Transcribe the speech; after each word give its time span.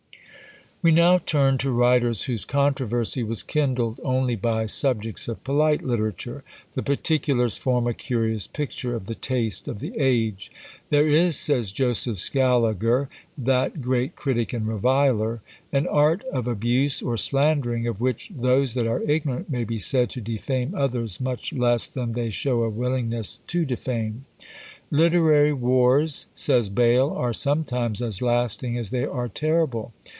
We 0.83 0.89
now 0.91 1.19
turn 1.19 1.59
to 1.59 1.69
writers 1.69 2.23
whose 2.23 2.43
controversy 2.43 3.21
was 3.21 3.43
kindled 3.43 3.99
only 4.03 4.35
by 4.35 4.65
subjects 4.65 5.27
of 5.27 5.43
polite 5.43 5.83
literature. 5.83 6.43
The 6.73 6.81
particulars 6.81 7.55
form 7.55 7.85
a 7.85 7.93
curious 7.93 8.47
picture 8.47 8.95
of 8.95 9.05
the 9.05 9.13
taste 9.13 9.67
of 9.67 9.77
the 9.79 9.93
age. 9.95 10.51
"There 10.89 11.07
is," 11.07 11.37
says 11.37 11.71
Joseph 11.71 12.17
Scaliger, 12.17 13.09
that 13.37 13.83
great 13.83 14.15
critic 14.15 14.53
and 14.53 14.67
reviler, 14.67 15.41
"an 15.71 15.85
art 15.85 16.23
of 16.33 16.47
abuse 16.47 17.03
or 17.03 17.15
slandering, 17.15 17.85
of 17.85 18.01
which 18.01 18.31
those 18.35 18.73
that 18.73 18.87
are 18.87 19.03
ignorant 19.03 19.51
may 19.51 19.63
be 19.63 19.77
said 19.77 20.09
to 20.09 20.19
defame 20.19 20.73
others 20.73 21.21
much 21.21 21.53
less 21.53 21.91
than 21.91 22.13
they 22.13 22.31
show 22.31 22.63
a 22.63 22.69
willingness 22.71 23.37
to 23.45 23.65
defame." 23.65 24.25
"Literary 24.89 25.53
wars," 25.53 26.25
says 26.33 26.69
Bayle, 26.69 27.11
"are 27.11 27.33
sometimes 27.33 28.01
as 28.01 28.23
lasting 28.23 28.79
as 28.79 28.89
they 28.89 29.05
are 29.05 29.27
terrible." 29.29 29.93